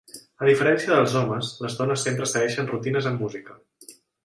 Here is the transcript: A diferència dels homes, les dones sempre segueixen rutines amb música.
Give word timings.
A 0.45 0.45
diferència 0.47 0.89
dels 0.91 1.13
homes, 1.19 1.51
les 1.67 1.77
dones 1.83 2.07
sempre 2.09 2.29
segueixen 2.33 2.73
rutines 2.73 3.13
amb 3.13 3.25
música. 3.27 3.61